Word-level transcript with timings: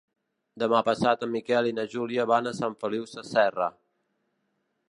Demà 0.63 0.79
passat 0.87 1.25
en 1.27 1.31
Miquel 1.35 1.69
i 1.71 1.75
na 1.81 1.85
Júlia 1.95 2.27
van 2.33 2.49
a 2.53 2.57
Sant 2.63 2.79
Feliu 2.85 3.07
Sasserra. 3.15 3.73